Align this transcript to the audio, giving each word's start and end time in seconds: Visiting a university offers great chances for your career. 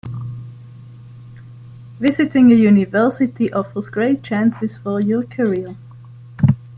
Visiting 1.99 2.51
a 2.51 2.55
university 2.55 3.53
offers 3.53 3.87
great 3.89 4.23
chances 4.23 4.75
for 4.75 4.99
your 4.99 5.21
career. 5.21 5.75